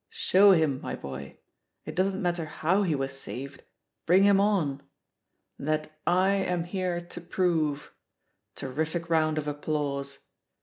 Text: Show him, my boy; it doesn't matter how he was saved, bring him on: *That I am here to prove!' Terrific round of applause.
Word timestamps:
Show 0.09 0.53
him, 0.53 0.81
my 0.81 0.95
boy; 0.95 1.37
it 1.85 1.93
doesn't 1.95 2.23
matter 2.23 2.45
how 2.45 2.81
he 2.81 2.95
was 2.95 3.15
saved, 3.19 3.61
bring 4.07 4.23
him 4.23 4.39
on: 4.41 4.81
*That 5.59 5.91
I 6.07 6.29
am 6.31 6.63
here 6.63 7.01
to 7.01 7.21
prove!' 7.21 7.93
Terrific 8.55 9.11
round 9.11 9.37
of 9.37 9.47
applause. 9.47 10.17